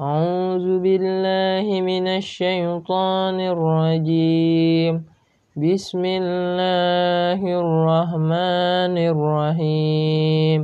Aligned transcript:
أعوذ 0.00 0.84
بالله 0.84 1.80
من 1.80 2.04
الشيطان 2.20 3.40
الرجيم. 3.40 5.04
بسم 5.56 6.02
الله 6.04 7.40
الرحمن 7.40 8.96
الرحيم. 9.12 10.60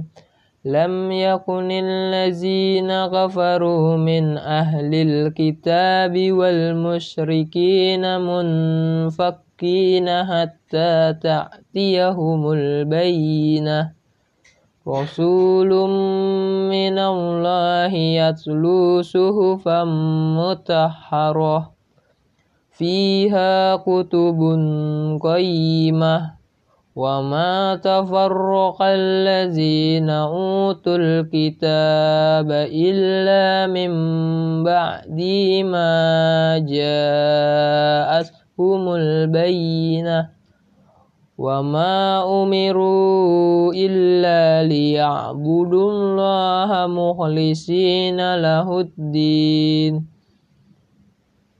لم 0.64 1.12
يكن 1.12 1.68
الذين 1.71 2.90
كفروا 3.08 3.96
من 3.96 4.36
أهل 4.36 4.92
الكتاب 4.95 6.32
والمشركين 6.32 8.04
منفكين 8.20 10.08
حتى 10.28 11.14
تأتيهم 11.22 12.52
البينة. 12.52 14.02
رسول 14.88 15.70
من 16.74 16.98
الله 16.98 17.71
يتلو 17.90 19.02
صحفا 19.02 19.84
فيها 22.70 23.77
كتب 23.77 24.38
قيمة. 25.23 26.42
وما 26.96 27.76
تفرق 27.76 28.82
الذين 28.82 30.10
أوتوا 30.10 30.96
الكتاب 30.96 32.50
إلا 32.52 33.66
من 33.73 33.92
بعد 34.64 35.20
ما 35.64 36.59
جاءتهم 36.68 38.14
البينة. 38.95 40.41
وما 41.38 42.22
أمروا 42.42 43.73
إلا 43.74 44.68
ليعبدوا 44.68 45.90
الله 45.90 46.86
مخلصين 46.86 48.34
له 48.36 48.80
الدين 48.80 50.06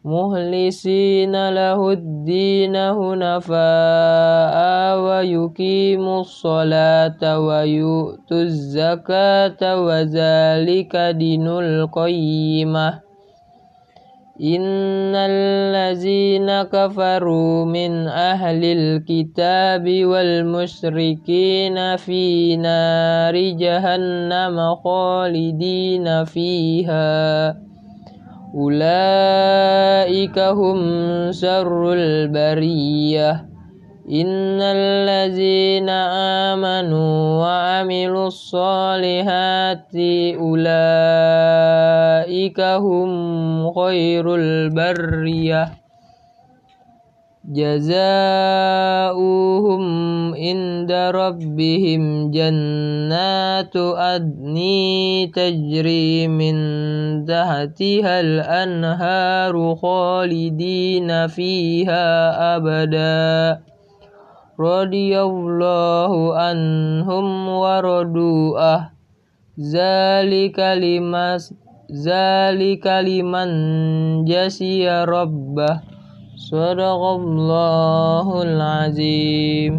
مخلصين 0.05 1.35
له 1.51 1.91
الدين 1.91 2.77
هنفاء 2.77 4.57
ويقيموا 5.01 6.21
الصلاة 6.21 7.23
ويؤتوا 7.39 8.43
الزكاة 8.43 9.63
وذلك 9.81 10.97
دين 10.97 11.47
القيمة 11.49 13.12
إن 14.41 15.15
الذين 15.15 16.63
كفروا 16.63 17.65
من 17.65 18.09
أهل 18.09 18.65
الكتاب 18.65 20.05
والمشركين 20.05 21.97
في 21.97 22.57
نار 22.57 23.37
جهنم 23.37 24.75
خالدين 24.75 26.25
فيها 26.25 27.49
أولئك 28.55 30.39
هم 30.39 30.79
شر 31.33 31.93
البريه 31.93 33.52
إن 34.11 34.59
الذين 34.59 35.89
آمنوا 36.51 37.39
وعملوا 37.39 38.27
الصالحات 38.27 39.95
أولئك 40.43 41.41
هم 42.61 43.73
خير 43.73 44.35
البرية 44.35 45.69
جزاؤهم 47.45 47.95
عند 50.35 50.93
ربهم 50.93 52.31
جنات 52.31 53.77
أدن 53.77 54.59
تجري 55.35 56.29
من 56.29 56.55
تحتها 57.27 58.21
الأنهار 58.21 59.75
خالدين 59.75 61.27
فيها 61.27 62.57
أبداً 62.57 63.72
radhiyallahu 64.63 66.39
anhum 66.39 67.51
wa 67.51 67.83
radu'ah. 67.83 68.95
Zalika 69.59 70.79
limas 70.79 71.51
zalika 71.91 73.03
liman 73.05 74.25
jasiya 74.27 75.07
rabbah. 75.07 75.83
Sadaqallahul 76.43 78.59
azim. 78.59 79.71